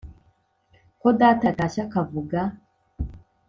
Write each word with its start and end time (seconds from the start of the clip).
ko 1.01 1.07
data 1.19 1.43
yatashye 1.49 1.79
akavuga 1.87 2.39